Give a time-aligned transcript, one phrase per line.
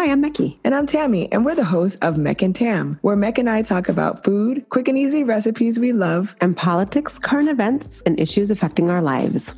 [0.00, 0.56] Hi, I'm Mecki.
[0.64, 3.60] And I'm Tammy, and we're the hosts of Mec and Tam, where Mec and I
[3.60, 8.50] talk about food, quick and easy recipes we love, and politics, current events, and issues
[8.50, 9.48] affecting our lives.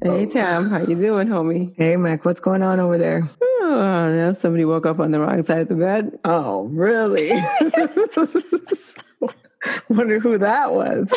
[0.00, 1.74] Hey Tam, how you doing, homie?
[1.76, 3.28] Hey Mec, what's going on over there?
[3.42, 6.20] Oh, now somebody woke up on the wrong side of the bed.
[6.24, 7.32] Oh, really?
[9.88, 11.12] Wonder who that was.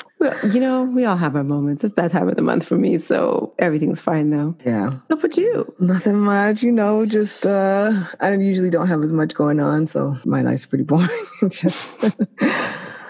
[0.18, 1.84] well, you know, we all have our moments.
[1.84, 4.56] It's that time of the month for me, so everything's fine though.
[4.64, 4.90] Yeah.
[5.06, 5.72] What about you?
[5.78, 10.16] Nothing much, you know, just uh I usually don't have as much going on, so
[10.24, 11.08] my life's pretty boring.
[11.50, 11.88] just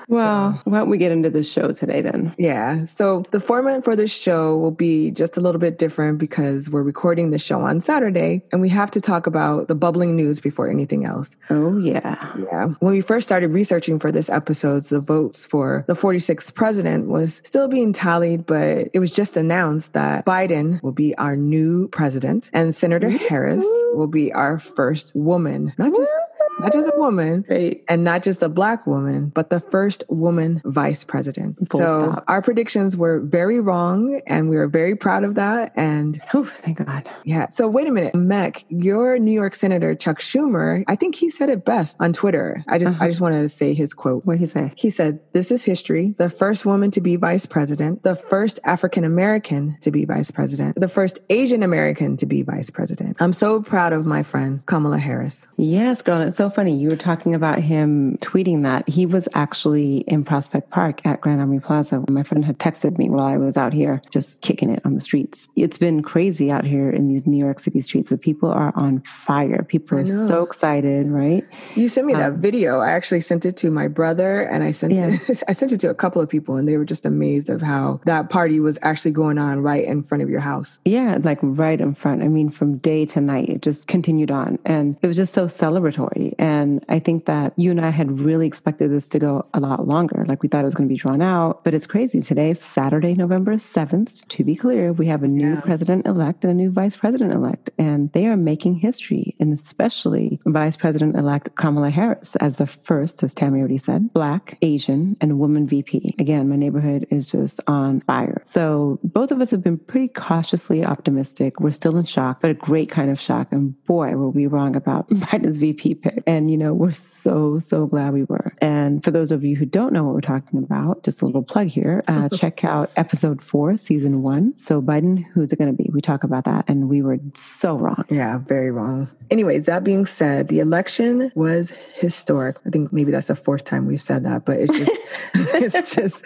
[0.08, 2.34] well, why don't we get into the show today then?
[2.38, 2.84] Yeah.
[2.86, 6.82] So the format for this show will be just a little bit different because we're
[6.82, 10.70] recording the show on Saturday and we have to talk about the bubbling news before
[10.70, 11.36] anything else.
[11.50, 12.32] Oh, yeah.
[12.38, 12.68] Yeah.
[12.80, 17.42] When we first started researching for this episode, the votes for the 46th president was
[17.44, 22.50] still being tallied, but it was just announced that Biden will be our new president
[22.54, 25.74] and Senator Harris will be our first woman.
[25.76, 26.12] Not just
[26.60, 27.82] not just a woman right.
[27.88, 31.56] and not just a black woman, but the first woman vice president.
[31.70, 32.24] Full so stop.
[32.28, 35.72] our predictions were very wrong and we were very proud of that.
[35.76, 37.08] And oh, thank God.
[37.24, 37.48] Yeah.
[37.48, 41.48] So wait a minute, Mec, your New York Senator Chuck Schumer, I think he said
[41.48, 42.64] it best on Twitter.
[42.68, 43.04] I just uh-huh.
[43.04, 44.24] I just want to say his quote.
[44.24, 44.72] What did he say?
[44.76, 46.14] He said, This is history.
[46.18, 50.76] The first woman to be vice president, the first African American to be vice president,
[50.76, 53.16] the first Asian American to be vice president.
[53.20, 55.46] I'm so proud of my friend Kamala Harris.
[55.56, 56.20] Yes, girl.
[56.20, 56.76] It's so funny.
[56.76, 58.88] You were talking about him tweeting that.
[58.88, 62.04] He was actually in Prospect Park at Grand Army Plaza.
[62.08, 65.00] My friend had texted me while I was out here just kicking it on the
[65.00, 65.48] streets.
[65.56, 68.10] It's been crazy out here in these New York City streets.
[68.10, 69.62] The people are on fire.
[69.62, 71.44] People are so excited, right?
[71.74, 72.80] You sent me um, that video.
[72.80, 75.18] I actually sent it to my brother and I sent yeah.
[75.28, 77.60] it I sent it to a couple of people and they were just amazed of
[77.60, 80.78] how that party was actually going on right in front of your house.
[80.84, 82.22] Yeah, like right in front.
[82.22, 83.48] I mean from day to night.
[83.48, 86.34] It just continued on and it was just so celebratory.
[86.38, 89.88] And I think that you and I had really expected this to go a lot
[89.88, 90.24] longer.
[90.28, 92.20] Like we thought it was going to be drawn out, but it's crazy.
[92.20, 94.26] Today, Saturday, November 7th.
[94.28, 95.60] To be clear, we have a new yeah.
[95.60, 100.40] president elect and a new vice president elect, and they are making history, and especially
[100.46, 105.38] Vice President elect Kamala Harris as the first, as Tammy already said, Black, Asian, and
[105.38, 106.14] woman VP.
[106.18, 108.42] Again, my neighborhood is just on fire.
[108.44, 111.60] So both of us have been pretty cautiously optimistic.
[111.60, 113.48] We're still in shock, but a great kind of shock.
[113.50, 116.22] And boy, were we wrong about Biden's VP pick.
[116.28, 118.52] And, you know, we're so, so glad we were.
[118.60, 121.42] And for those of you who don't know what we're talking about, just a little
[121.42, 124.52] plug here, uh, check out episode four, season one.
[124.58, 125.88] So, Biden, who's it going to be?
[125.90, 126.66] We talk about that.
[126.68, 128.04] And we were so wrong.
[128.10, 129.08] Yeah, very wrong.
[129.30, 132.58] Anyways, that being said, the election was historic.
[132.66, 134.90] I think maybe that's the fourth time we've said that, but it's just,
[135.34, 136.24] it's just,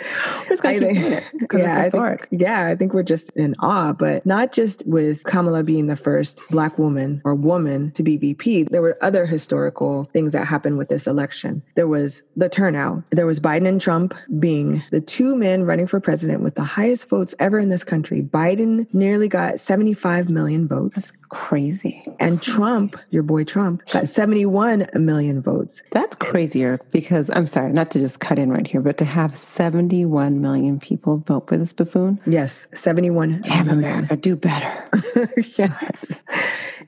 [0.65, 4.53] I think, it yeah, I think, yeah, I think we're just in awe, but not
[4.53, 8.65] just with Kamala being the first Black woman or woman to be VP.
[8.65, 9.82] There were other historical
[10.13, 11.63] things that that happened with this election.
[11.77, 13.05] There was the turnout.
[13.11, 17.09] There was Biden and Trump being the two men running for president with the highest
[17.09, 18.23] votes ever in this country.
[18.23, 21.03] Biden nearly got 75 million votes.
[21.03, 22.05] That's crazy.
[22.19, 25.83] And Trump, your boy Trump, got 71 million votes.
[25.93, 29.39] That's crazier because I'm sorry, not to just cut in right here, but to have
[29.39, 32.21] 71 million people vote for this buffoon.
[32.27, 33.85] Yes, 71 Damn million.
[33.85, 34.89] America, do better.
[35.57, 36.13] yes.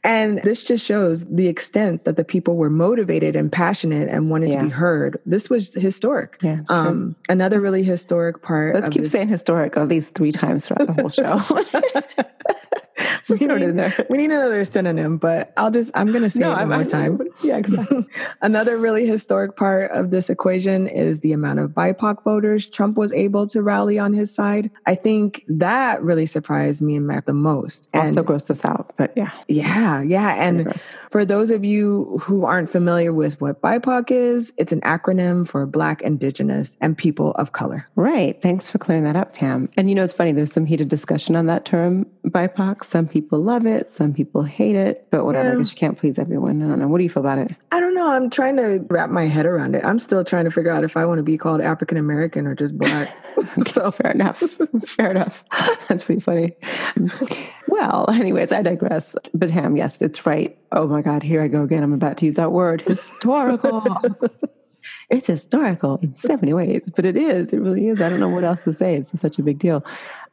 [0.04, 4.52] And this just shows the extent that the people were motivated and passionate and wanted
[4.52, 4.58] yeah.
[4.58, 5.18] to be heard.
[5.24, 6.36] This was historic.
[6.42, 8.74] Yeah, um, another really historic part.
[8.74, 11.40] Let's keep this- saying historic at least three times throughout the whole show.
[13.28, 16.52] we, need, we need another synonym, but I'll just, I'm going to say no, it
[16.52, 17.20] one I'm, more time.
[17.42, 18.06] Yeah, exactly.
[18.42, 23.12] another really historic part of this equation is the amount of BIPOC voters Trump was
[23.12, 24.70] able to rally on his side.
[24.86, 27.88] I think that really surprised me and Mac the most.
[27.92, 29.32] And also grossed us out, but yeah.
[29.48, 30.34] Yeah, yeah.
[30.42, 30.72] And
[31.10, 35.66] for those of you who aren't familiar with what BIPOC is, it's an acronym for
[35.66, 37.88] Black, Indigenous, and People of Color.
[37.96, 38.40] Right.
[38.40, 39.68] Thanks for clearing that up, Tam.
[39.76, 42.83] And you know, it's funny, there's some heated discussion on that term, BIPOC.
[42.84, 46.62] Some people love it, some people hate it, but whatever, because you can't please everyone.
[46.62, 46.88] I don't know.
[46.88, 47.54] What do you feel about it?
[47.72, 48.10] I don't know.
[48.10, 49.84] I'm trying to wrap my head around it.
[49.84, 52.54] I'm still trying to figure out if I want to be called African American or
[52.54, 53.16] just black.
[53.66, 54.42] so fair enough.
[54.86, 55.44] fair enough.
[55.88, 56.56] That's pretty funny.
[57.68, 59.16] Well, anyways, I digress.
[59.32, 60.56] But Ham, yes, it's right.
[60.72, 61.82] Oh my God, here I go again.
[61.82, 63.84] I'm about to use that word historical.
[65.10, 67.52] it's historical in so many ways, but it is.
[67.52, 68.00] It really is.
[68.00, 68.94] I don't know what else to say.
[68.94, 69.84] It's such a big deal.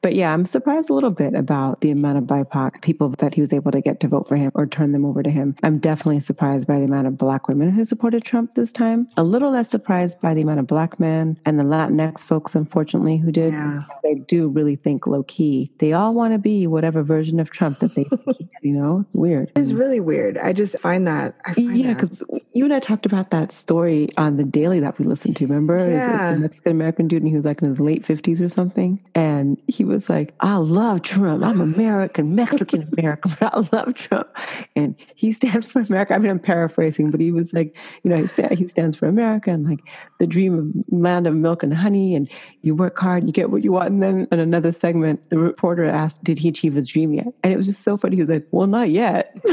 [0.02, 3.42] But yeah, I'm surprised a little bit about the amount of BIPOC people that he
[3.42, 5.56] was able to get to vote for him or turn them over to him.
[5.62, 9.08] I'm definitely surprised by the amount of black women who supported Trump this time.
[9.18, 13.18] A little less surprised by the amount of black men and the Latinx folks, unfortunately,
[13.18, 13.54] who did.
[13.54, 13.84] Yeah.
[14.04, 15.72] They do really think low key.
[15.78, 19.16] They all want to be whatever version of Trump that they, think, you know, it's
[19.16, 19.52] weird.
[19.56, 20.38] It's really weird.
[20.38, 21.36] I just find that.
[21.46, 22.24] I find yeah, because
[22.54, 25.46] you and I talked about that story on the daily that we listened to.
[25.46, 26.34] Remember, yeah.
[26.34, 29.62] the Mexican American dude, and he was like in his late fifties or something, and
[29.68, 31.44] he was like, "I love Trump.
[31.44, 34.28] I'm American, Mexican American, but I love Trump."
[34.76, 36.16] And he stands for America.
[36.16, 39.08] I mean, I'm paraphrasing, but he was like, you know, he, sta- he stands for
[39.08, 39.82] America and like
[40.20, 42.30] the dream of land of milk and honey, and
[42.62, 43.90] you work hard, and you get what you want.
[43.90, 47.54] And then in another segment, the reporter asked, "Did he achieve his dream yet?" And
[47.54, 48.16] it was just so funny.
[48.16, 49.36] He was like, "Well, not yet."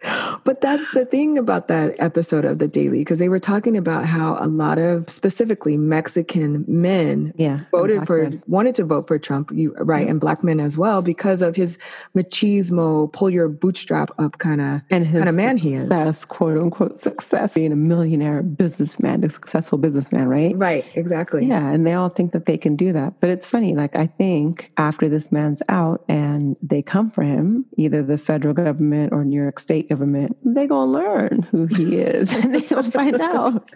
[0.44, 4.06] but that's the thing about that episode of the Daily because they were talking about
[4.06, 9.50] how a lot of specifically Mexican men yeah, voted for wanted to vote for Trump,
[9.52, 11.78] you, right, and black men as well because of his
[12.16, 17.00] machismo, pull your bootstrap up kind of and kind of man he is, quote unquote
[17.00, 20.56] success, being a millionaire businessman, a successful businessman, right?
[20.56, 21.46] Right, exactly.
[21.46, 23.74] Yeah, and they all think that they can do that, but it's funny.
[23.74, 28.54] Like I think after this man's out and they come for him, either the federal
[28.54, 32.90] government or New York State government, they're gonna learn who he is and they're gonna
[32.90, 33.70] find out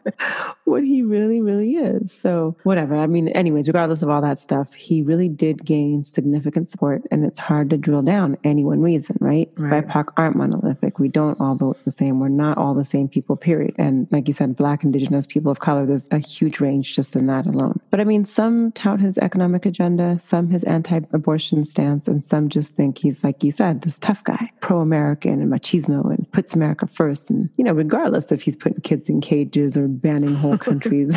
[0.64, 2.12] what he really, really is.
[2.12, 2.96] So whatever.
[2.96, 7.24] I mean, anyways, regardless of all that stuff, he really did gain significant support and
[7.24, 9.50] it's hard to drill down any one reason, right?
[9.56, 9.86] right.
[9.86, 10.98] BIPOC aren't monolithic.
[10.98, 12.20] We don't all vote the same.
[12.20, 13.74] We're not all the same people, period.
[13.78, 17.26] And like you said, black, indigenous, people of color, there's a huge range just in
[17.26, 17.80] that alone.
[17.90, 22.74] But I mean, some tout his economic agenda, some his anti-abortion stance, and some just
[22.74, 27.30] think he's, like you said, this tough guy, pro-American and machismo and puts America first.
[27.30, 31.16] And, you know, regardless if he's putting kids in cages or banning whole countries,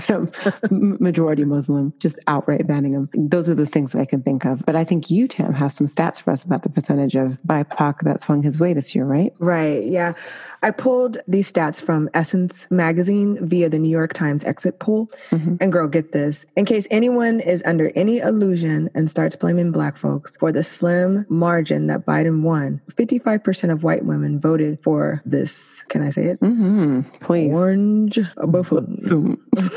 [0.72, 3.10] majority Muslim, just outright banning them.
[3.14, 4.66] Those are the things that I can think of.
[4.66, 8.02] But I think you, Tam, have some stats for us about the percentage of BIPOC
[8.02, 9.34] that swung his way this year, right?
[9.40, 9.86] Right.
[9.86, 10.14] Yeah.
[10.64, 15.10] I pulled these stats from Essence magazine via the New York Times exit poll.
[15.30, 15.58] Mm-hmm.
[15.62, 16.46] And girl, get this.
[16.56, 21.26] In case anyone is under any illusion and starts blaming black folks for the slim
[21.30, 25.84] margin that Biden won, 55% of white women voted for this.
[25.90, 26.40] Can I say it?
[26.40, 27.02] Mm-hmm.
[27.22, 27.56] Please.
[27.56, 29.38] Orange buffoon.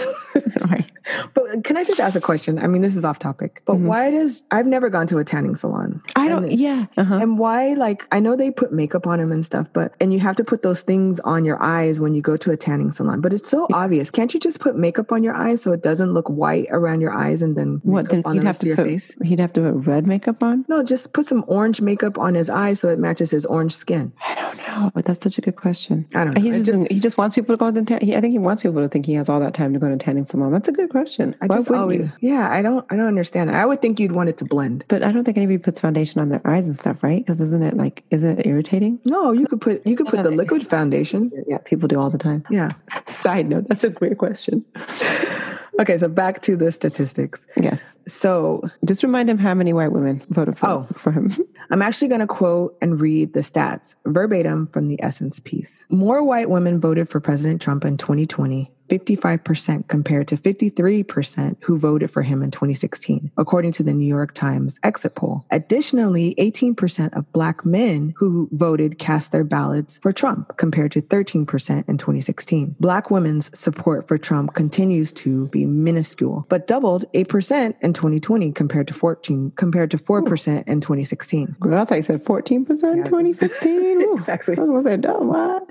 [0.71, 0.90] right.
[1.35, 2.59] But can I just ask a question?
[2.59, 3.87] I mean, this is off topic, but mm-hmm.
[3.87, 6.03] why does I've never gone to a tanning salon?
[6.17, 6.45] I don't.
[6.45, 6.87] And, yeah.
[6.97, 7.15] Uh-huh.
[7.15, 7.75] And why?
[7.75, 10.45] Like, I know they put makeup on them and stuff, but and you have to
[10.45, 13.21] put those things on your eyes when you go to a tanning salon.
[13.21, 14.11] But it's so obvious.
[14.11, 17.13] Can't you just put makeup on your eyes so it doesn't look white around your
[17.13, 18.09] eyes and then what?
[18.09, 19.17] Then on the rest of your put, face?
[19.23, 20.65] He'd have to put red makeup on.
[20.69, 24.13] No, just put some orange makeup on his eyes so it matches his orange skin.
[24.25, 26.07] I don't know, but that's such a good question.
[26.15, 26.41] I don't know.
[26.41, 27.83] He just, just, he just wants people to go to.
[27.83, 29.79] Ta- he, I think he wants people to think he has all that time to
[29.79, 30.53] go to tanning salon.
[30.53, 31.00] That's a good question.
[31.41, 32.13] I Why just always, you?
[32.21, 33.57] yeah, I don't, I don't understand that.
[33.57, 36.21] I would think you'd want it to blend, but I don't think anybody puts foundation
[36.21, 37.25] on their eyes and stuff, right?
[37.25, 38.99] Because isn't it like, is it irritating?
[39.05, 41.31] No, you could put, you could put the liquid foundation.
[41.47, 42.45] Yeah, people do all the time.
[42.51, 42.73] Yeah.
[43.07, 44.65] Side note, that's a great question.
[45.81, 47.47] Okay, so back to the statistics.
[47.59, 47.83] Yes.
[48.07, 51.35] So just remind him how many white women voted for, oh, for him.
[51.71, 55.87] I'm actually going to quote and read the stats verbatim from the Essence piece.
[55.89, 62.11] More white women voted for President Trump in 2020 55% compared to 53% who voted
[62.11, 65.45] for him in 2016, according to the New York Times exit poll.
[65.51, 71.89] Additionally, 18% of Black men who voted cast their ballots for Trump, compared to 13%
[71.89, 72.77] in 2016.
[72.81, 78.89] Black women's support for Trump continues to be minuscule, but doubled 8% in 2020 compared
[78.89, 81.57] to 14 compared to 4% in 2016.
[81.61, 84.03] Girl, I thought you said 14% in 2016.
[84.15, 84.57] exactly.
[84.59, 85.69] I was oh, what?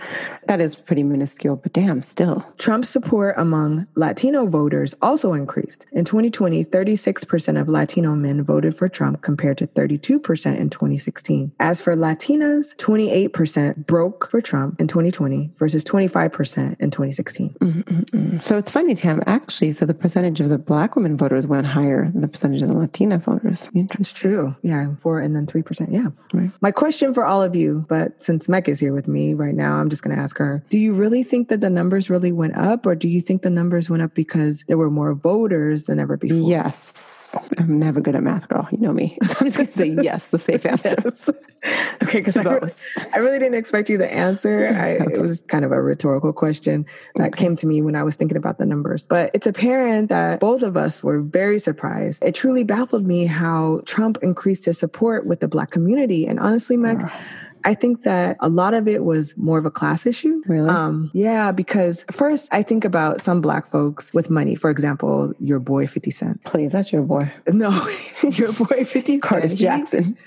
[0.47, 2.45] That is pretty minuscule, but damn, still.
[2.57, 5.87] Trump's support support among Latino voters also increased.
[5.93, 10.11] In 2020, 36% of Latino men voted for Trump compared to 32%
[10.55, 11.51] in 2016.
[11.59, 17.55] As for Latinas, 28% broke for Trump in 2020 versus 25% in 2016.
[17.59, 18.43] Mm-mm-mm.
[18.43, 22.11] So it's funny, Tam, actually, so the percentage of the black women voters went higher
[22.11, 23.69] than the percentage of the Latina voters.
[23.73, 24.55] It's true.
[24.61, 25.87] Yeah, four and then 3%.
[25.89, 26.09] Yeah.
[26.31, 26.51] Right.
[26.61, 29.77] My question for all of you, but since Mecca is here with me right now,
[29.77, 32.55] I'm just going to ask her, do you really think that the numbers really went
[32.55, 35.99] up or do you think the numbers went up because there were more voters than
[35.99, 36.49] ever before?
[36.49, 37.35] Yes.
[37.57, 38.67] I'm never good at math, girl.
[38.71, 39.17] You know me.
[39.27, 40.95] So I'm just going to say yes, the safe answer.
[41.03, 41.29] yes.
[42.03, 42.71] okay, because I, really,
[43.13, 44.67] I really didn't expect you to answer.
[44.79, 45.13] I, okay.
[45.13, 46.85] It was kind of a rhetorical question
[47.15, 47.43] that okay.
[47.43, 49.07] came to me when I was thinking about the numbers.
[49.07, 52.23] But it's apparent that both of us were very surprised.
[52.23, 56.25] It truly baffled me how Trump increased his support with the Black community.
[56.25, 57.09] And honestly, Meg,
[57.65, 60.41] I think that a lot of it was more of a class issue.
[60.45, 60.69] Really?
[60.69, 64.55] Um, yeah, because first I think about some black folks with money.
[64.55, 66.43] For example, your boy 50 Cent.
[66.45, 67.31] Please, that's your boy.
[67.47, 67.71] No,
[68.31, 69.23] your boy 50 Cent.
[69.23, 70.17] Curtis Jackson.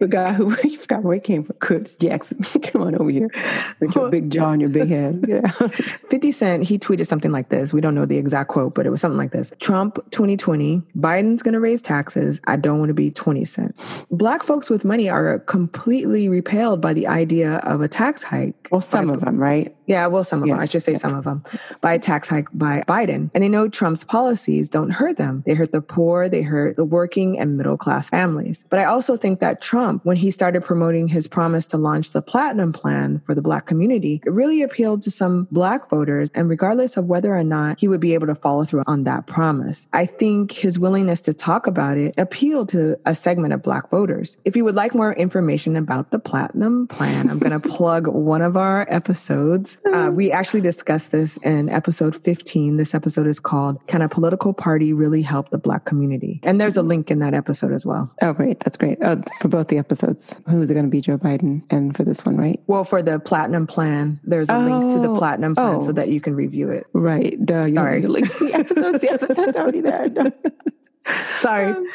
[0.00, 0.06] you
[0.36, 1.56] forgot who you forgot where he came from.
[1.56, 2.42] Curtis Jackson.
[2.62, 3.30] Come on over here
[3.80, 5.24] with your big jaw and your big head.
[5.32, 5.50] Yeah.
[6.10, 7.72] 50 Cent, he tweeted something like this.
[7.72, 9.52] We don't know the exact quote, but it was something like this.
[9.60, 12.40] Trump 2020, Biden's gonna raise taxes.
[12.46, 13.74] I don't want to be 20 Cent.
[14.10, 18.68] Black folks with money are completely repelled by the idea of a tax hike.
[18.70, 19.74] Well, some by, of them, right?
[19.86, 20.54] Yeah, well, some of yeah.
[20.54, 20.62] them.
[20.62, 20.98] I should say yeah.
[20.98, 21.44] some of them.
[21.80, 23.30] By a tax hike by Biden.
[23.34, 25.42] And they know Trump's policies don't hurt them.
[25.46, 28.64] They hurt the poor, they hurt the working and middle class families.
[28.70, 32.22] But I also think that Trump, when he started promoting his promise to launch the
[32.22, 36.30] Platinum Plan for the Black community, it really appealed to some Black voters.
[36.34, 39.26] And regardless of whether or not he would be able to follow through on that
[39.26, 43.90] promise, I think his willingness to talk about it appealed to a segment of Black
[43.90, 44.36] voters.
[44.44, 48.42] If you would like more information about the Platinum Plan, I'm going to plug one
[48.42, 49.78] of our episodes.
[49.92, 52.76] Uh, we actually discussed this in episode 15.
[52.76, 56.40] This episode is called Can a Political Party Really Help the Black Community?
[56.42, 58.12] And there's a link in that episode as well.
[58.20, 58.60] Oh, great.
[58.60, 58.98] That's great.
[59.02, 60.11] Oh, for both the episodes.
[60.48, 61.00] Who is it going to be?
[61.00, 61.62] Joe Biden.
[61.70, 62.60] And for this one, right?
[62.66, 65.16] Well, for the Platinum Plan, there's a oh, link to the oh.
[65.16, 65.80] Platinum Plan oh.
[65.80, 66.86] so that you can review it.
[66.92, 67.44] Right.
[67.44, 68.06] Duh, you Sorry.
[68.06, 69.00] Link the episodes.
[69.00, 70.08] the episode's already there.
[70.08, 70.30] No.
[71.40, 71.72] Sorry.
[71.72, 71.86] Um,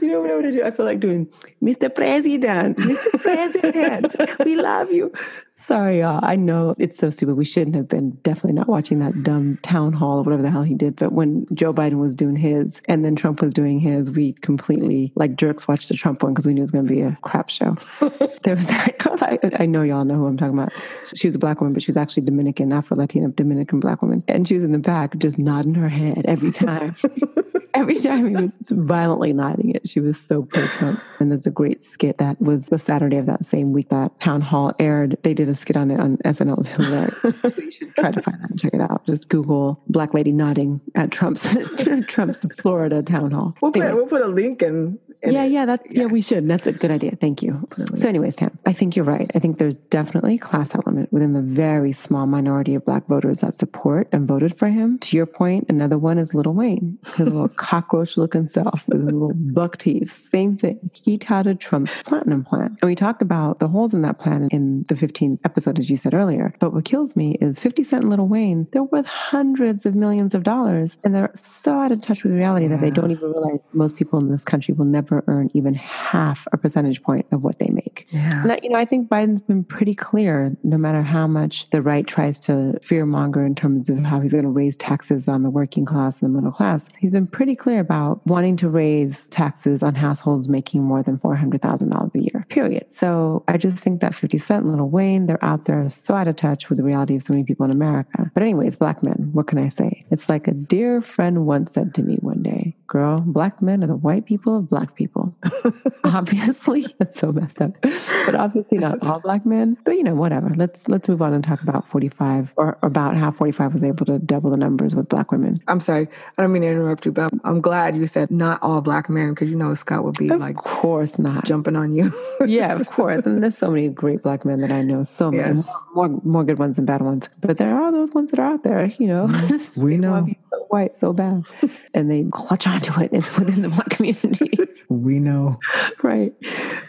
[0.00, 0.64] you know what I want to do?
[0.64, 1.28] I feel like doing
[1.62, 1.94] Mr.
[1.94, 3.22] President, Mr.
[3.22, 5.12] President, we love you.
[5.60, 6.20] Sorry, y'all.
[6.22, 7.36] I know it's so stupid.
[7.36, 10.62] We shouldn't have been definitely not watching that dumb town hall or whatever the hell
[10.62, 10.96] he did.
[10.96, 15.12] But when Joe Biden was doing his and then Trump was doing his, we completely,
[15.16, 17.16] like jerks, watched the Trump one because we knew it was going to be a
[17.22, 17.76] crap show.
[18.42, 20.72] there was that girl, I, I know y'all know who I'm talking about.
[21.14, 24.24] She was a black woman, but she was actually Dominican, Afro Latina, Dominican black woman.
[24.28, 26.96] And she was in the back just nodding her head every time.
[27.74, 29.88] every time he was violently nodding it.
[29.88, 31.00] She was so pro Trump.
[31.18, 34.40] And there's a great skit that was the Saturday of that same week that Town
[34.40, 35.16] Hall aired.
[35.22, 36.66] They did a skit on it on SNL.
[36.66, 37.40] Hilarious.
[37.40, 39.04] so you should try to find that and check it out.
[39.06, 41.56] Just Google Black Lady nodding at Trump's
[42.08, 43.54] Trump's Florida Town Hall.
[43.60, 46.02] We'll put, we'll put a link in yeah, yeah, that yeah.
[46.02, 46.48] yeah, we should.
[46.48, 47.16] That's a good idea.
[47.20, 47.68] Thank you.
[47.96, 49.30] So, anyways, Tam, I think you're right.
[49.34, 53.40] I think there's definitely a class element within the very small minority of Black voters
[53.40, 54.98] that support and voted for him.
[55.00, 59.34] To your point, another one is Lil Wayne, his little cockroach-looking self with his little
[59.34, 60.28] buck teeth.
[60.30, 60.90] Same thing.
[60.94, 64.84] He touted Trump's platinum plan, and we talked about the holes in that plan in
[64.88, 66.54] the 15th episode, as you said earlier.
[66.60, 68.68] But what kills me is 50 Cent and Lil Wayne.
[68.72, 72.66] They're worth hundreds of millions of dollars, and they're so out of touch with reality
[72.66, 72.70] yeah.
[72.70, 75.74] that they don't even realize most people in this country will never never earn even
[75.74, 78.06] half a percentage point of what they make.
[78.10, 78.42] Yeah.
[78.42, 82.06] And, you know, I think Biden's been pretty clear, no matter how much the right
[82.06, 85.84] tries to fearmonger in terms of how he's going to raise taxes on the working
[85.84, 89.94] class and the middle class, he's been pretty clear about wanting to raise taxes on
[89.94, 92.90] households making more than $400,000 a year, period.
[92.90, 96.28] So I just think that 50 Cent and Lil Wayne, they're out there so out
[96.28, 98.30] of touch with the reality of so many people in America.
[98.34, 100.04] But, anyways, black men, what can I say?
[100.10, 103.86] It's like a dear friend once said to me one day, girl, black men are
[103.86, 105.34] the white people of black people.
[106.04, 107.72] obviously, that's so messed up.
[107.80, 109.78] But obviously not all black men.
[109.84, 110.52] But you know, whatever.
[110.54, 114.18] Let's let's move on and talk about 45 or about how 45 was able to
[114.18, 115.62] double the numbers with black women.
[115.68, 116.08] I'm sorry.
[116.36, 119.30] I don't mean to interrupt you, but I'm glad you said not all black men
[119.30, 121.44] because you know Scott would be of like Of course not.
[121.44, 122.12] Jumping on you.
[122.44, 123.24] yeah, of course.
[123.24, 125.04] And there's so many great black men that I know.
[125.04, 125.74] So many yeah.
[125.94, 127.28] more, more more good ones than bad ones.
[127.40, 129.28] But there are those ones that are out there, you know.
[129.28, 129.80] Mm-hmm.
[129.80, 130.28] We know.
[130.70, 131.44] White, so bad.
[131.94, 134.50] and they clutch onto it within the black community.
[134.88, 135.58] we know.
[136.02, 136.32] Right.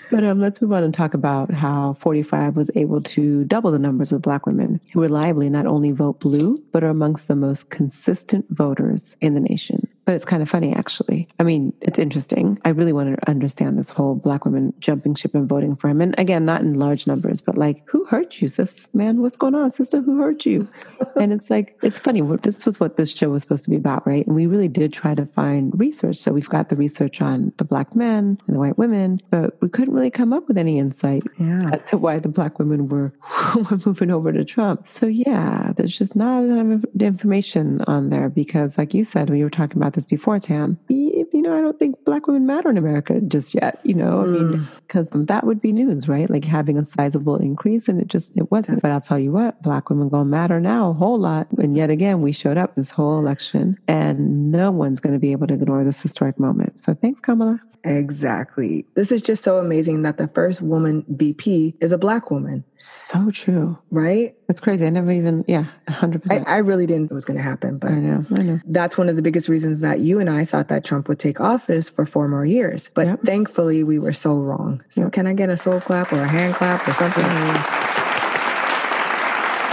[0.10, 3.80] But um, let's move on and talk about how 45 was able to double the
[3.80, 7.70] numbers of Black women who reliably not only vote blue, but are amongst the most
[7.70, 9.88] consistent voters in the nation.
[10.12, 11.26] But it's kind of funny, actually.
[11.40, 12.60] I mean, it's interesting.
[12.66, 16.02] I really want to understand this whole black women jumping ship and voting for him.
[16.02, 18.90] And again, not in large numbers, but like, who hurt you, sis?
[18.94, 20.02] Man, what's going on, sister?
[20.02, 20.68] Who hurt you?
[21.16, 22.22] and it's like, it's funny.
[22.44, 24.28] This was what this show was supposed to be about, right?
[24.28, 26.18] And we really did try to find research.
[26.18, 29.70] So we've got the research on the black men and the white women, but we
[29.70, 31.70] couldn't really come up with any insight yeah.
[31.72, 33.14] as to why the black women were,
[33.56, 34.90] were moving over to Trump.
[34.90, 39.46] So yeah, there's just not enough information on there because, like you said, when you
[39.46, 42.78] were talking about this before, Tam, you know, I don't think black women matter in
[42.78, 44.24] America just yet, you know, mm.
[44.24, 45.28] I mean, because mm.
[45.28, 46.30] that would be news, right?
[46.30, 48.82] Like having a sizable increase and it just, it wasn't.
[48.82, 51.48] But I'll tell you what, black women gonna matter now a whole lot.
[51.58, 55.32] And yet again, we showed up this whole election and no one's going to be
[55.32, 56.80] able to ignore this historic moment.
[56.82, 57.60] So thanks, Kamala.
[57.84, 58.86] Exactly.
[58.96, 62.64] This is just so amazing that the first woman VP is a black woman.
[62.84, 63.78] So true.
[63.90, 64.36] Right?
[64.48, 64.86] That's crazy.
[64.86, 66.48] I never even, yeah, 100%.
[66.48, 67.78] I, I really didn't think it was going to happen.
[67.78, 68.60] But I know, I know.
[68.66, 71.42] That's one of the biggest reasons that you and I thought that Trump would take
[71.42, 72.90] office for four more years.
[72.94, 73.22] But yep.
[73.24, 74.84] thankfully, we were so wrong.
[74.90, 75.14] So, yep.
[75.14, 77.24] can I get a soul clap or a hand clap or something?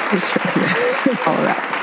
[1.26, 1.77] All right.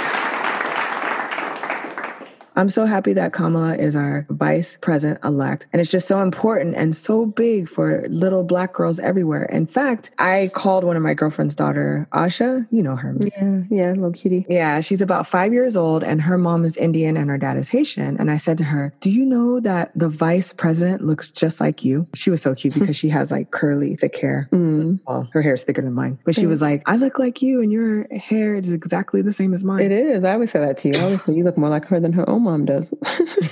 [2.55, 5.67] I'm so happy that Kamala is our vice president elect.
[5.73, 9.43] And it's just so important and so big for little black girls everywhere.
[9.45, 12.65] In fact, I called one of my girlfriend's daughter, Asha.
[12.71, 13.15] You know her.
[13.19, 14.45] Yeah, yeah, little cutie.
[14.47, 17.69] Yeah, she's about five years old and her mom is Indian and her dad is
[17.69, 18.17] Haitian.
[18.17, 21.83] And I said to her, Do you know that the vice president looks just like
[21.83, 22.07] you?
[22.15, 24.47] She was so cute because she has like curly, thick hair.
[24.51, 24.99] Mm.
[25.05, 26.19] Well, her hair is thicker than mine.
[26.23, 29.53] But she was like, I look like you and your hair is exactly the same
[29.53, 29.81] as mine.
[29.81, 30.23] It is.
[30.23, 30.95] I always say that to you.
[30.95, 32.93] I always say you look more like her than her own mom does.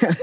[0.01, 0.13] yeah.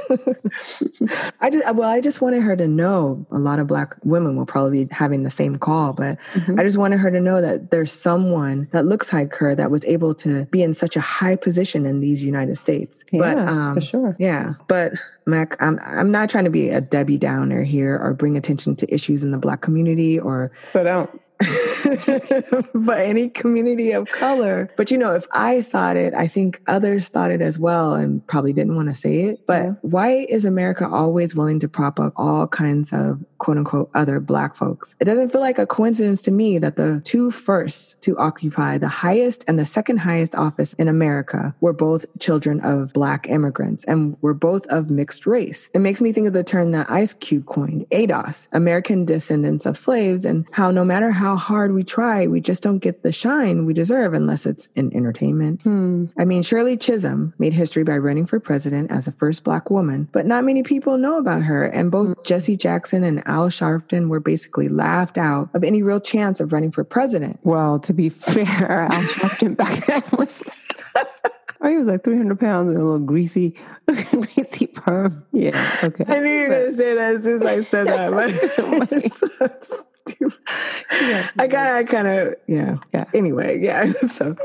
[1.40, 3.26] I just well, I just wanted her to know.
[3.30, 6.58] A lot of black women will probably be having the same call, but mm-hmm.
[6.58, 9.84] I just wanted her to know that there's someone that looks like her that was
[9.84, 13.04] able to be in such a high position in these United States.
[13.12, 14.16] Yeah, but, um, for sure.
[14.18, 14.94] Yeah, but
[15.26, 18.94] Mac, I'm I'm not trying to be a Debbie Downer here or bring attention to
[18.94, 21.10] issues in the black community or so don't.
[22.75, 24.70] by any community of color.
[24.76, 28.26] But you know, if I thought it, I think others thought it as well and
[28.26, 29.46] probably didn't want to say it.
[29.46, 29.75] But yeah.
[29.82, 34.54] why is America always willing to prop up all kinds of quote unquote other black
[34.54, 34.96] folks?
[35.00, 38.88] It doesn't feel like a coincidence to me that the two first to occupy the
[38.88, 44.16] highest and the second highest office in America were both children of black immigrants and
[44.20, 45.68] were both of mixed race.
[45.75, 49.78] It makes me think of the term that Ice Cube coined, ADOS, American descendants of
[49.78, 53.12] slaves, and how no matter how how hard we try, we just don't get the
[53.12, 55.62] shine we deserve unless it's in entertainment.
[55.62, 56.06] Hmm.
[56.18, 60.08] I mean, Shirley Chisholm made history by running for president as the first black woman,
[60.12, 61.64] but not many people know about her.
[61.64, 62.22] And both hmm.
[62.24, 66.72] Jesse Jackson and Al Sharpton were basically laughed out of any real chance of running
[66.72, 67.38] for president.
[67.42, 70.42] Well, to be fair, Al Sharpton back then was
[70.94, 71.06] like,
[71.62, 73.54] Oh, he was like 300 pounds and a little greasy,
[73.86, 75.26] greasy perm.
[75.30, 75.76] Yeah.
[75.84, 76.04] Okay.
[76.08, 78.10] I knew you were going to say that as soon as I said that.
[79.38, 79.86] But
[80.93, 83.05] yeah, I kind of, I kind of, yeah, yeah.
[83.14, 83.93] Anyway, yeah.
[84.11, 84.37] So,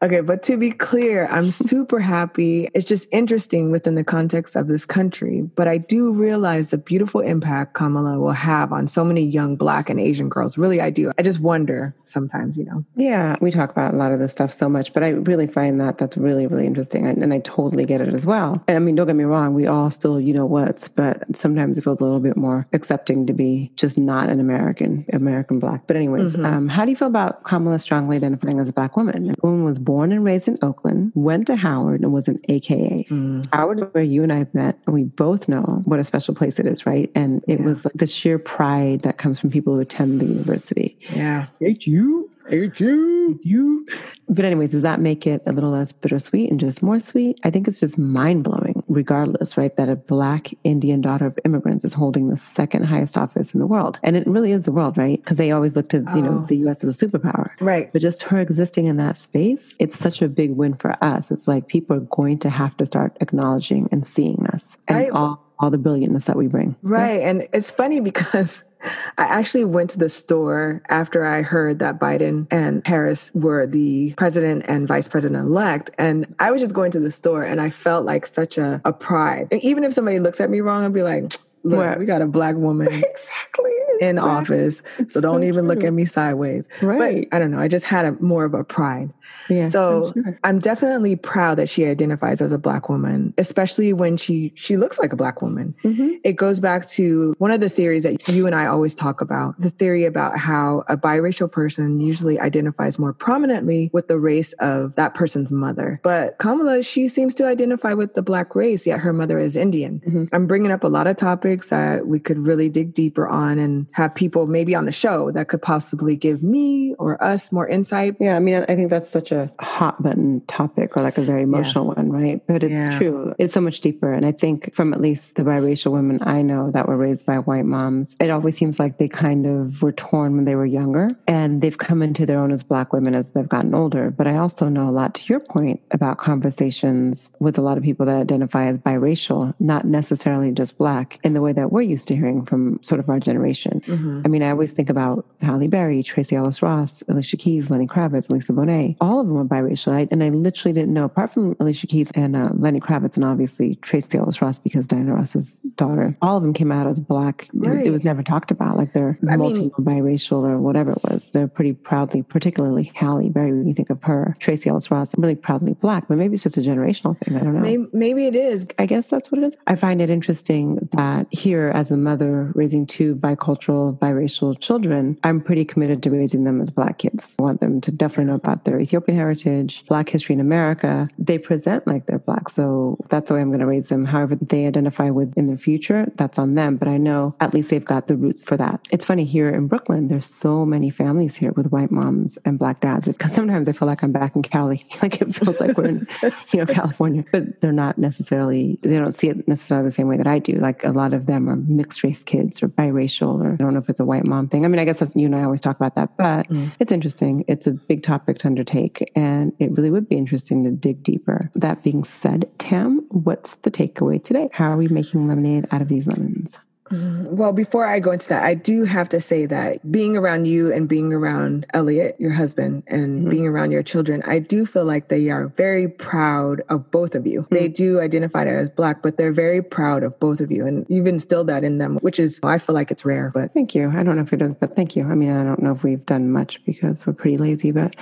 [0.00, 2.68] Okay, but to be clear, I'm super happy.
[2.72, 5.42] It's just interesting within the context of this country.
[5.42, 9.90] But I do realize the beautiful impact Kamala will have on so many young Black
[9.90, 10.56] and Asian girls.
[10.56, 11.10] Really, I do.
[11.18, 12.84] I just wonder sometimes, you know.
[12.94, 15.80] Yeah, we talk about a lot of this stuff so much, but I really find
[15.80, 17.04] that that's really, really interesting.
[17.04, 18.62] And I totally get it as well.
[18.68, 21.76] And I mean, don't get me wrong, we all still, you know what's, but sometimes
[21.76, 25.88] it feels a little bit more accepting to be just not an American, American Black.
[25.88, 26.46] But, anyways, mm-hmm.
[26.46, 29.34] um, how do you feel about Kamala strongly identifying as a Black woman?
[29.42, 33.06] Woman was born and raised in Oakland, went to Howard and was an AKA.
[33.08, 33.48] Mm.
[33.54, 36.58] Howard, where you and I have met, and we both know what a special place
[36.58, 37.10] it is, right?
[37.14, 37.64] And it yeah.
[37.64, 40.98] was like the sheer pride that comes from people who attend the university.
[41.08, 41.46] Yeah.
[41.58, 42.27] Hate you.
[42.48, 43.38] Hate you.
[43.42, 43.86] You.
[44.28, 47.38] But, anyways, does that make it a little less bittersweet and just more sweet?
[47.44, 49.74] I think it's just mind blowing, regardless, right?
[49.76, 53.66] That a Black Indian daughter of immigrants is holding the second highest office in the
[53.66, 53.98] world.
[54.02, 55.18] And it really is the world, right?
[55.22, 56.16] Because they always look to, oh.
[56.16, 56.46] you know, oh.
[56.46, 57.50] the US as a superpower.
[57.60, 57.92] Right.
[57.92, 61.30] But just her existing in that space, it's such a big win for us.
[61.30, 65.08] It's like people are going to have to start acknowledging and seeing us and I,
[65.08, 66.76] all, all the brilliantness that we bring.
[66.82, 67.20] Right.
[67.20, 67.30] Yeah.
[67.30, 68.64] And it's funny because
[69.18, 74.14] I actually went to the store after I heard that Biden and Harris were the
[74.14, 75.90] president and vice president elect.
[75.98, 78.92] And I was just going to the store and I felt like such a, a
[78.92, 79.48] pride.
[79.50, 82.26] And even if somebody looks at me wrong, I'd be like, look, we got a
[82.26, 82.88] black woman.
[82.92, 83.72] exactly.
[84.00, 84.30] In exactly.
[84.30, 84.82] office.
[85.08, 85.74] So don't so even true.
[85.74, 86.68] look at me sideways.
[86.80, 87.26] Right.
[87.30, 87.58] But I don't know.
[87.58, 89.12] I just had a more of a pride.
[89.48, 90.38] Yeah, so I'm, sure.
[90.44, 94.98] I'm, definitely proud that she identifies as a black woman, especially when she she looks
[94.98, 95.74] like a black woman.
[95.84, 96.16] Mm-hmm.
[96.22, 99.58] It goes back to one of the theories that you and I always talk about,
[99.58, 104.94] the theory about how a biracial person usually identifies more prominently with the race of
[104.96, 106.00] that person's mother.
[106.02, 110.02] But Kamala, she seems to identify with the black race, yet her mother is Indian.
[110.06, 110.24] Mm-hmm.
[110.32, 113.58] I'm bringing up a lot of topics topics that we could really dig deeper on
[113.58, 117.66] and have people maybe on the show that could possibly give me or us more
[117.66, 118.16] insight.
[118.20, 121.42] Yeah, I mean, I think that's such a hot button topic or like a very
[121.42, 122.02] emotional yeah.
[122.02, 122.46] one, right?
[122.46, 122.98] But it's yeah.
[122.98, 123.34] true.
[123.38, 124.12] It's so much deeper.
[124.12, 127.38] And I think from at least the biracial women I know that were raised by
[127.38, 131.10] white moms, it always seems like they kind of were torn when they were younger
[131.26, 134.10] and they've come into their own as black women as they've gotten older.
[134.10, 137.82] But I also know a lot to your point about conversations with a lot of
[137.82, 142.08] people that identify as biracial, not necessarily just black, in the way that we're used
[142.08, 143.80] to hearing from sort of our generation.
[143.86, 144.22] Mm-hmm.
[144.24, 148.28] I mean, I always think about Halle Berry, Tracee Ellis Ross, Alicia Keys, Lenny Kravitz,
[148.28, 148.96] Lisa Bonet.
[149.00, 149.92] All of them were biracial.
[149.92, 153.24] I, and I literally didn't know, apart from Alicia Keys and uh, Lenny Kravitz, and
[153.24, 157.48] obviously Tracee Ellis Ross, because Diana Ross's daughter, all of them came out as black.
[157.52, 157.78] Right.
[157.78, 158.76] It, it, was never talked about.
[158.76, 161.28] Like they're I multi biracial or whatever it was.
[161.32, 165.36] They're pretty proudly, particularly Halle Berry, when you think of her, Tracee Ellis Ross, really
[165.36, 167.36] proudly black, but maybe it's just a generational thing.
[167.36, 167.60] I don't know.
[167.60, 168.66] Maybe, maybe it is.
[168.76, 169.56] I guess that's what it is.
[169.68, 175.40] I find it interesting that here, as a mother raising two bicultural, biracial children, I'm
[175.40, 177.34] pretty committed to raising them as black kids.
[177.38, 181.08] I want them to definitely know about their Ethiopian heritage, black history in America.
[181.18, 182.48] They present like they're black.
[182.48, 184.04] So that's the way I'm going to raise them.
[184.04, 186.76] However, they identify with in the future, that's on them.
[186.76, 188.86] But I know at least they've got the roots for that.
[188.90, 192.80] It's funny here in Brooklyn, there's so many families here with white moms and black
[192.80, 193.08] dads.
[193.08, 194.86] Because sometimes I feel like I'm back in Cali.
[195.02, 196.06] like it feels like we're in,
[196.52, 197.24] you know, California.
[197.32, 200.54] But they're not necessarily, they don't see it necessarily the same way that I do.
[200.54, 203.80] Like a lot of them are mixed race kids or biracial, or I don't know
[203.80, 204.64] if it's a white mom thing.
[204.64, 206.72] I mean, I guess that's, you and I always talk about that, but mm.
[206.78, 207.44] it's interesting.
[207.48, 211.50] It's a big topic to undertake, and it really would be interesting to dig deeper.
[211.54, 214.48] That being said, Tam, what's the takeaway today?
[214.52, 216.58] How are we making lemonade out of these lemons?
[216.90, 217.36] Mm-hmm.
[217.36, 220.72] Well, before I go into that, I do have to say that being around you
[220.72, 223.30] and being around Elliot, your husband, and mm-hmm.
[223.30, 227.26] being around your children, I do feel like they are very proud of both of
[227.26, 227.42] you.
[227.42, 227.54] Mm-hmm.
[227.54, 230.66] They do identify as Black, but they're very proud of both of you.
[230.66, 233.30] And you've instilled that in them, which is, I feel like it's rare.
[233.34, 233.90] But thank you.
[233.90, 235.04] I don't know if it is, but thank you.
[235.04, 237.94] I mean, I don't know if we've done much because we're pretty lazy, but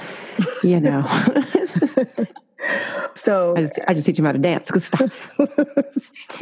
[0.62, 1.06] you know.
[3.16, 4.90] So I just, I just teach him how to dance because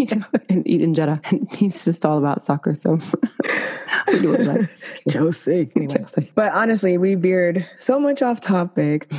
[0.48, 1.20] and eat injera.
[1.34, 2.74] And he's just all about soccer.
[2.74, 2.98] So
[5.08, 5.70] Josie.
[5.76, 6.30] Anyway.
[6.34, 9.10] But honestly, we veered so much off topic.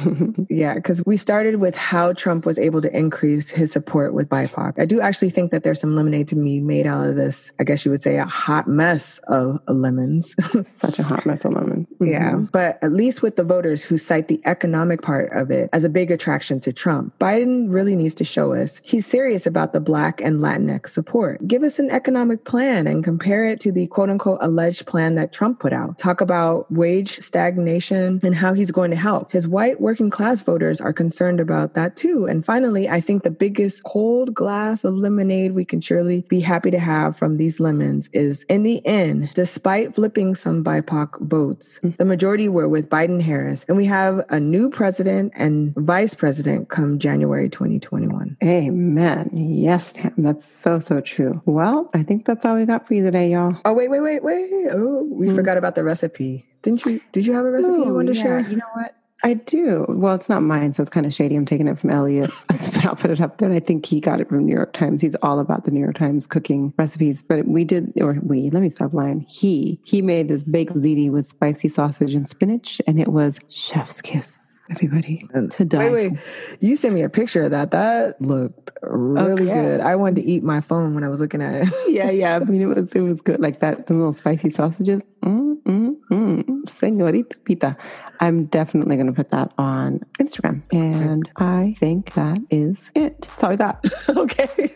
[0.49, 4.79] yeah, because we started with how Trump was able to increase his support with BIPOC.
[4.79, 7.51] I do actually think that there's some lemonade to be made out of this.
[7.59, 10.35] I guess you would say a hot mess of lemons.
[10.77, 11.89] Such a hot mess of lemons.
[11.91, 12.11] Mm-hmm.
[12.11, 15.85] Yeah, but at least with the voters who cite the economic part of it as
[15.85, 19.79] a big attraction to Trump, Biden really needs to show us he's serious about the
[19.79, 21.45] Black and Latinx support.
[21.47, 25.33] Give us an economic plan and compare it to the quote unquote alleged plan that
[25.33, 25.97] Trump put out.
[25.97, 29.31] Talk about wage stagnation and how he's going to help.
[29.31, 32.25] His white working class voters are concerned about that too.
[32.25, 36.71] And finally, I think the biggest cold glass of lemonade we can surely be happy
[36.71, 42.05] to have from these lemons is in the end, despite flipping some BIPOC votes, the
[42.05, 43.65] majority were with Biden Harris.
[43.67, 48.37] And we have a new president and vice president come January 2021.
[48.43, 49.29] Amen.
[49.33, 50.13] Yes, Tam.
[50.17, 51.41] That's so, so true.
[51.45, 53.57] Well, I think that's all we got for you today, y'all.
[53.65, 54.49] Oh, wait, wait, wait, wait.
[54.71, 55.35] Oh, we mm.
[55.35, 56.45] forgot about the recipe.
[56.61, 57.01] Didn't you?
[57.11, 58.39] Did you have a recipe you wanted to share?
[58.39, 58.95] You know what?
[59.23, 59.85] I do.
[59.89, 61.35] Well, it's not mine, so it's kind of shady.
[61.35, 63.49] I'm taking it from Elliot, but I'll put it up there.
[63.49, 65.01] And I think he got it from New York Times.
[65.01, 67.23] He's all about the New York Times cooking recipes.
[67.23, 69.21] But we did, or we, let me stop lying.
[69.21, 73.99] He, he made this baked ziti with spicy sausage and spinach, and it was chef's
[73.99, 75.89] kiss everybody to die.
[75.89, 76.19] Wait, wait.
[76.59, 77.71] You sent me a picture of that.
[77.71, 79.61] That looked really okay.
[79.61, 79.81] good.
[79.81, 81.73] I wanted to eat my phone when I was looking at it.
[81.87, 82.35] yeah, yeah.
[82.35, 83.39] I mean, it was it was good.
[83.39, 85.01] Like that, the little spicy sausages.
[85.23, 86.69] Mm, mm, mm.
[86.69, 87.77] Senorita Pita.
[88.19, 90.61] I'm definitely going to put that on Instagram.
[90.71, 93.21] And I think that is it.
[93.21, 93.85] That's all I got.
[94.09, 94.49] okay.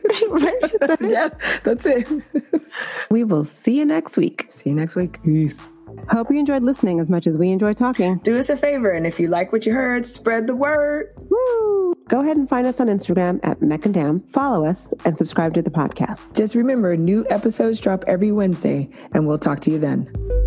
[1.01, 1.29] yeah,
[1.63, 2.07] that's it.
[3.09, 4.47] we will see you next week.
[4.49, 5.21] See you next week.
[5.23, 5.63] Peace.
[6.09, 8.17] Hope you enjoyed listening as much as we enjoy talking.
[8.23, 11.13] Do us a favor, and if you like what you heard, spread the word.
[11.29, 11.93] Woo!
[12.07, 13.59] Go ahead and find us on Instagram at
[13.93, 14.21] Tam.
[14.33, 16.21] Follow us and subscribe to the podcast.
[16.33, 20.38] Just remember, new episodes drop every Wednesday, and we'll talk to you then.